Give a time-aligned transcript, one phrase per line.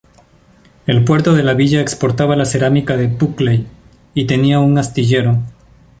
[0.87, 3.67] El puerto de la villa exportaba la cerámica de Buckley,
[4.15, 5.37] y tenía un astillero.